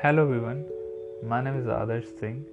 [0.00, 0.64] Hello everyone,
[1.24, 2.44] my name is Adarsh Singh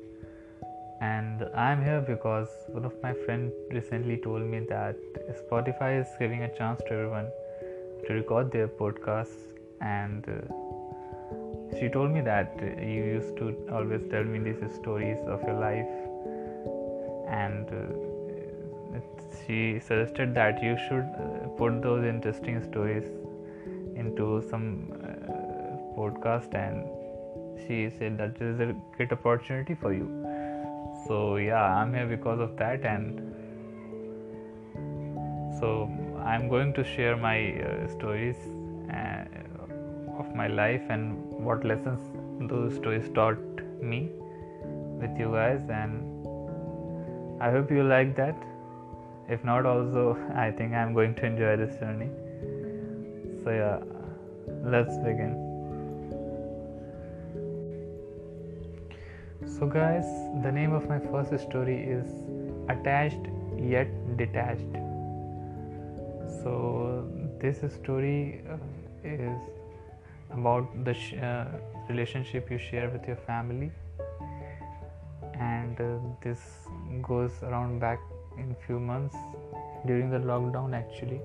[0.99, 4.95] and I am here because one of my friends recently told me that
[5.41, 7.27] Spotify is giving a chance to everyone
[8.07, 14.23] to record their podcasts and uh, she told me that you used to always tell
[14.23, 15.93] me these stories of your life
[17.29, 18.99] and uh,
[19.45, 23.05] she suggested that you should uh, put those interesting stories
[23.95, 24.67] into some
[25.95, 27.04] podcast and
[27.67, 30.07] she said that this is a great opportunity for you.
[31.07, 33.19] So yeah i'm here because of that and
[35.59, 35.89] so
[36.23, 38.35] i'm going to share my uh, stories
[38.91, 39.23] uh,
[40.17, 41.15] of my life and
[41.49, 42.01] what lessons
[42.49, 44.09] those stories taught me
[45.03, 46.27] with you guys and
[47.41, 48.35] i hope you like that.
[49.29, 52.09] If not also i think i'm going to enjoy this journey.
[53.43, 53.79] So yeah
[54.63, 55.44] let's begin
[59.57, 60.03] So, guys,
[60.43, 62.07] the name of my first story is
[62.67, 64.73] Attached Yet Detached.
[66.43, 67.07] So,
[67.39, 68.57] this story uh,
[69.05, 69.39] is
[70.31, 71.45] about the sh- uh,
[71.87, 73.71] relationship you share with your family,
[75.39, 76.39] and uh, this
[77.01, 77.99] goes around back
[78.37, 79.15] in few months
[79.85, 81.21] during the lockdown actually.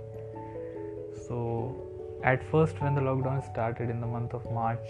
[1.27, 1.75] So,
[2.23, 4.87] at first, when the lockdown started in the month of March,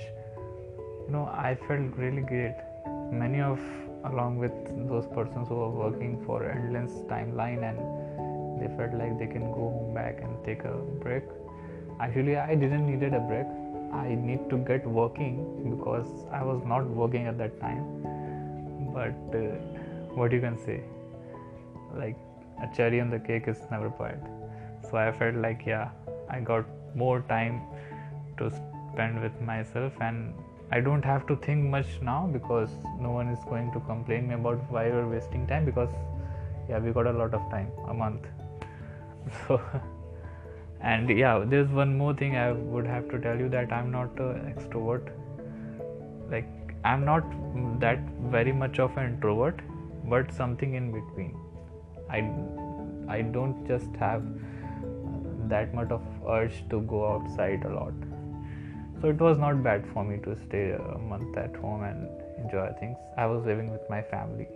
[1.07, 2.55] you know, I felt really great
[3.13, 3.61] many of
[4.05, 4.53] along with
[4.89, 7.79] those persons who are working for endless timeline and
[8.61, 11.25] they felt like they can go home back and take a break.
[12.01, 13.47] Actually i didn't needed a break.
[13.93, 15.39] I need to get working
[15.71, 17.85] because i was not working at that time.
[18.95, 19.57] But uh,
[20.15, 20.83] what you can say?
[21.95, 22.17] Like
[22.63, 24.21] a cherry on the cake is never bad
[24.89, 25.91] so i felt like yeah
[26.29, 27.61] i got more time
[28.39, 28.51] to
[28.93, 30.35] spend with myself and
[30.73, 32.71] I don't have to think much now because
[33.01, 35.95] no one is going to complain me about why you're wasting time because
[36.69, 38.27] yeah we got a lot of time a month.
[39.47, 39.61] So
[40.81, 44.21] and yeah there's one more thing I would have to tell you that I'm not
[44.21, 45.11] an extrovert.
[46.31, 46.49] Like
[46.85, 47.25] I'm not
[47.81, 47.99] that
[48.37, 49.61] very much of an introvert
[50.05, 51.37] but something in between.
[52.09, 52.21] I
[53.19, 54.23] I don't just have
[55.49, 56.03] that much of
[56.39, 58.10] urge to go outside a lot
[59.01, 62.71] so it was not bad for me to stay a month at home and enjoy
[62.79, 62.97] things.
[63.17, 64.49] I was living with my family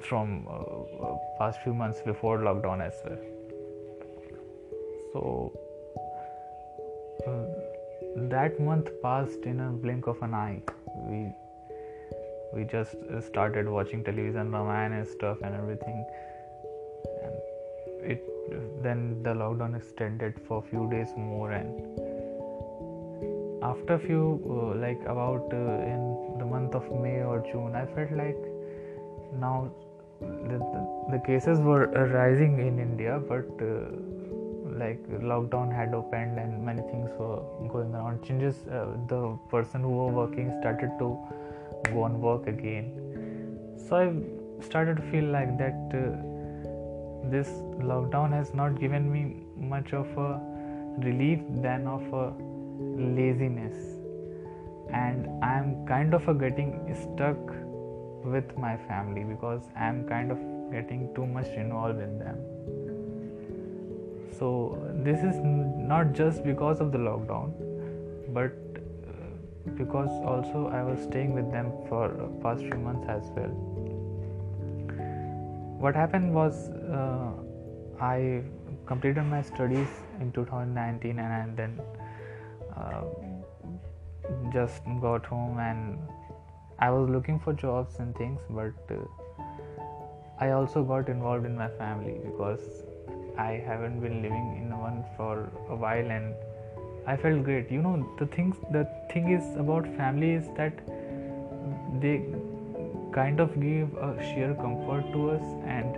[0.00, 3.18] from uh, uh, past few months before lockdown as well.
[5.12, 5.52] So
[7.26, 10.60] uh, that month passed in a blink of an eye.
[11.08, 11.32] We
[12.52, 12.94] we just
[13.26, 16.04] started watching television ramayana and stuff and everything.
[17.22, 22.05] And it then the lockdown extended for a few days more and
[23.70, 24.24] after a few
[24.56, 26.02] uh, like about uh, in
[26.40, 28.42] the month of may or june i felt like
[29.44, 29.56] now
[30.50, 30.82] the, the,
[31.12, 31.86] the cases were
[32.20, 33.88] rising in india but uh,
[34.78, 38.22] like lockdown had opened and many things were going around.
[38.22, 41.18] Changes uh, the person who were working started to
[41.92, 42.92] go on work again.
[43.88, 47.48] So i started to feel like that uh, this
[47.92, 49.22] lockdown has not given me
[49.56, 50.40] much of a
[50.98, 52.26] relief than of a
[52.78, 53.74] laziness.
[54.92, 57.54] And i'm kind of getting stuck
[58.24, 60.38] with my family because i'm kind of
[60.70, 62.38] getting too much involved in them.
[64.38, 67.52] So this is not just because of the lockdown
[68.32, 68.52] but
[69.08, 72.08] uh, because also i was staying with them for
[72.42, 73.54] past few months as well.
[75.78, 77.32] What happened was uh,
[78.00, 78.42] i
[78.86, 79.88] completed my studies
[80.20, 81.80] in 2019 and then
[82.76, 83.02] uh,
[84.52, 85.98] just got home and
[86.78, 89.02] I was looking for jobs and things, but uh,
[90.38, 92.60] I also got involved in my family because
[93.38, 96.34] I haven't been living in one for a while and
[97.06, 97.70] I felt great.
[97.70, 100.74] You know, the things, the thing is about family is that
[102.00, 102.24] they
[103.12, 105.96] kind of give a sheer comfort to us and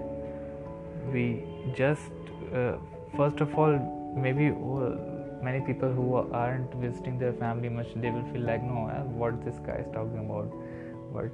[1.12, 1.42] we
[1.75, 2.10] just
[2.54, 2.76] uh,
[3.16, 3.75] first of all
[4.16, 5.07] maybe uh,
[5.43, 8.87] many people who aren't visiting their family much they will feel like no
[9.23, 10.52] what this guy is talking about.
[11.12, 11.31] But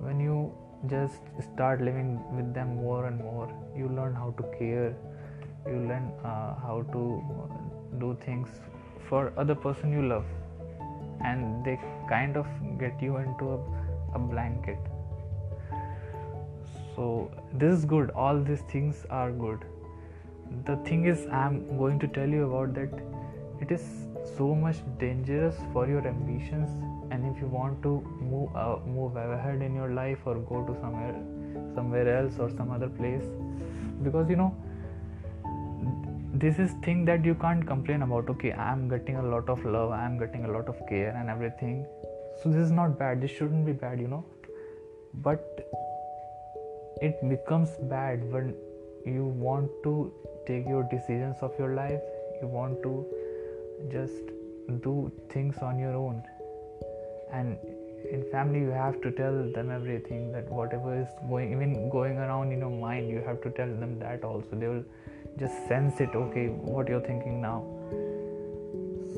[0.00, 0.52] when you
[0.88, 4.94] just start living with them more and more you learn how to care.
[5.66, 7.22] You learn uh, how to
[8.00, 8.48] do things
[9.08, 10.24] for other person you love.
[11.24, 12.46] And they kind of
[12.78, 14.78] get you into a, a blanket.
[16.96, 18.10] So this is good.
[18.10, 19.64] All these things are good.
[20.66, 22.90] The thing is i'm going to tell you about that
[23.62, 23.82] it is
[24.36, 26.70] so much dangerous for your ambitions
[27.12, 27.92] and if you want to
[28.30, 31.16] move uh, move ahead in your life or go to somewhere
[31.76, 33.26] somewhere else or some other place
[34.02, 34.52] because you know
[36.44, 39.92] this is thing that you can't complain about okay i'm getting a lot of love
[39.98, 41.86] i'm getting a lot of care and everything.
[42.42, 44.24] So this is not bad this shouldn't be bad you know.
[45.14, 45.68] But
[47.02, 48.54] it becomes bad when
[49.04, 50.12] you want to
[50.46, 52.00] take your decisions of your life
[52.40, 53.06] you want to
[53.90, 54.32] just
[54.82, 56.22] do things on your own.
[57.32, 57.56] And
[58.10, 62.52] in family you have to tell them everything that whatever is going even going around
[62.52, 64.48] in your mind you have to tell them that also.
[64.52, 64.84] They will
[65.38, 67.64] just sense it okay what you're thinking now.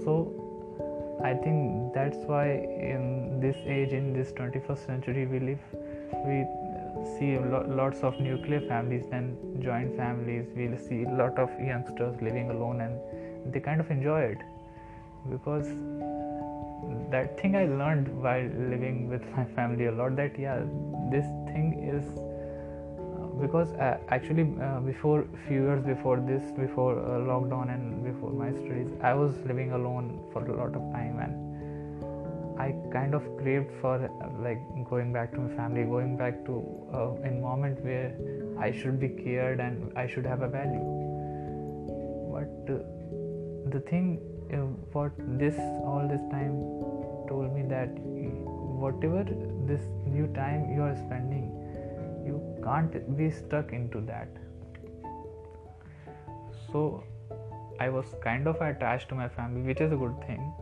[0.05, 0.41] So
[1.23, 2.47] i think that's why
[2.93, 5.61] in this age in this 21st century we live
[6.27, 6.45] we
[7.13, 10.47] see lots of nuclear families and joint families.
[10.57, 14.39] We'll see a lot of youngsters living alone and they kind of enjoy it
[15.31, 15.69] because
[17.11, 20.61] that thing i learned while living with my family a lot that yeah
[21.11, 22.05] this thing is
[23.41, 28.51] because uh, actually uh, before few years before this before uh, lockdown and before my
[28.53, 33.73] studies i was living alone for a lot of time and i kind of craved
[33.81, 34.61] for uh, like
[34.91, 36.63] going back to my family going back to
[36.93, 38.15] uh, a environment where
[38.59, 40.85] i should be cared and i should have a value.
[42.35, 42.79] But uh,
[43.71, 44.21] the thing
[44.93, 46.55] what this all this time
[47.29, 47.89] told me that
[48.85, 49.25] whatever
[49.67, 51.51] this new time you are spending
[52.27, 54.29] you can't be stuck into that.
[56.73, 57.05] So
[57.81, 60.53] i was kind of attached to my family which is a good thing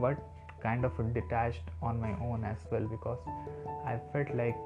[0.00, 0.18] but
[0.62, 3.18] kind of detached on my own as well because
[3.86, 4.58] i felt like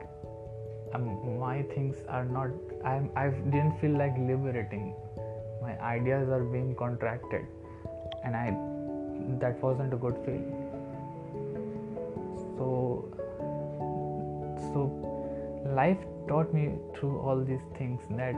[0.94, 2.50] um, my things are not
[2.84, 4.94] I'm, i didn't feel like liberating.
[5.62, 7.46] My ideas are being contracted
[8.24, 8.46] and i
[9.40, 10.60] that wasn't a good feeling.
[12.56, 13.08] So
[14.72, 14.84] so
[15.76, 15.98] life
[16.28, 18.34] taught me through all these things that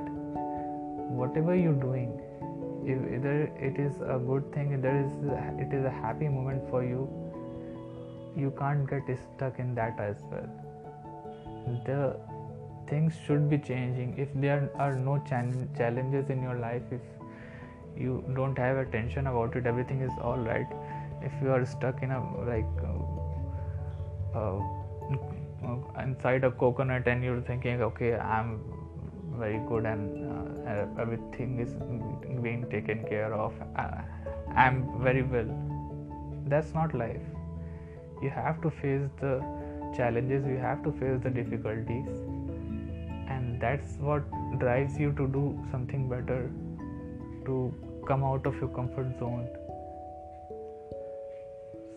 [1.20, 2.20] whatever you're doing
[2.84, 4.94] if either it is a good thing either
[5.64, 7.08] it is a happy moment for you
[8.36, 10.48] you can't get stuck in that as well.
[11.86, 12.16] The
[12.88, 14.14] things should be changing.
[14.18, 17.00] If there are no challenges in your life if
[17.98, 20.66] you don't have a tension about it everything is all right.
[21.22, 24.60] If you are stuck in a like uh, uh,
[25.64, 28.60] uh, inside a coconut and you're thinking okay i'm
[29.38, 31.72] very good and uh, everything is
[32.42, 34.02] being taken care of uh,
[34.54, 35.48] i'm very well
[36.48, 37.22] that's not life.
[38.22, 39.42] You have to face the
[39.96, 42.08] challenges you have to face the difficulties
[43.28, 44.22] and that's what
[44.58, 46.50] drives you to do something better
[47.46, 47.74] to
[48.06, 49.48] come out of your comfort zone.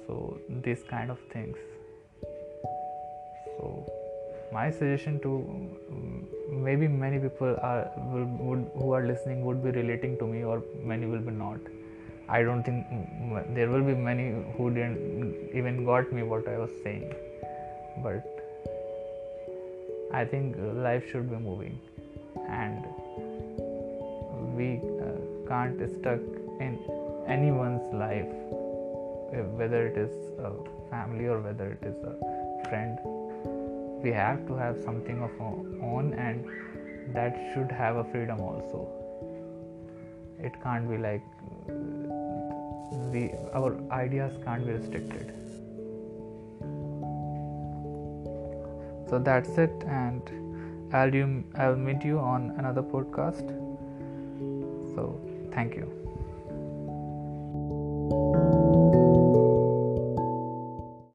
[0.05, 1.57] So these kind of things.
[3.57, 3.85] So
[4.51, 5.31] my suggestion to
[5.91, 6.27] um,
[6.67, 11.05] maybe many people are would, who are listening would be relating to me or many
[11.05, 11.59] will be not.
[12.27, 14.25] I don't think mm, there will be many
[14.57, 17.13] who didn't even got me what i was saying.
[18.03, 18.25] But
[20.13, 20.55] i think
[20.87, 21.79] life should be moving.
[22.47, 22.85] And
[24.57, 24.67] we
[25.49, 26.21] can't stuck
[26.65, 26.77] in
[27.27, 28.33] anyone's life
[29.33, 30.13] eh, whether it is
[30.49, 30.51] a
[30.89, 32.15] family or whether it is a
[32.69, 32.99] friend.
[34.03, 35.59] We have to have something of our
[35.91, 36.45] own and
[37.15, 38.87] that should have a freedom also.
[40.39, 41.23] It can't be like
[43.13, 45.33] we our ideas can't be restricted.
[49.09, 50.21] So that's it and
[50.93, 51.11] i'll,
[51.55, 53.49] I'll meet you on another podcast.
[54.95, 55.19] So
[55.53, 55.99] Thank you.